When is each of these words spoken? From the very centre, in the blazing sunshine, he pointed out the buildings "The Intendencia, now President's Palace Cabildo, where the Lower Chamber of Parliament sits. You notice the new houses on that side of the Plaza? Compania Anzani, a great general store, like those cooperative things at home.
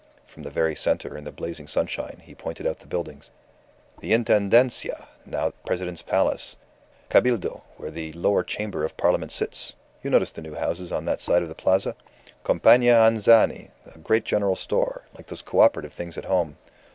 From 0.25 0.41
the 0.41 0.49
very 0.49 0.75
centre, 0.75 1.15
in 1.15 1.25
the 1.25 1.31
blazing 1.31 1.67
sunshine, 1.67 2.23
he 2.25 2.33
pointed 2.33 2.65
out 2.65 2.79
the 2.79 2.87
buildings 2.87 3.29
"The 3.99 4.13
Intendencia, 4.13 5.05
now 5.27 5.51
President's 5.63 6.01
Palace 6.01 6.55
Cabildo, 7.11 7.61
where 7.77 7.91
the 7.91 8.11
Lower 8.13 8.43
Chamber 8.43 8.83
of 8.83 8.97
Parliament 8.97 9.31
sits. 9.31 9.75
You 10.01 10.09
notice 10.09 10.31
the 10.31 10.41
new 10.41 10.55
houses 10.55 10.91
on 10.91 11.05
that 11.05 11.21
side 11.21 11.43
of 11.43 11.49
the 11.49 11.53
Plaza? 11.53 11.95
Compania 12.43 12.95
Anzani, 12.95 13.69
a 13.93 13.99
great 13.99 14.23
general 14.25 14.55
store, 14.55 15.05
like 15.15 15.27
those 15.27 15.43
cooperative 15.43 15.93
things 15.93 16.17
at 16.17 16.25
home. 16.25 16.57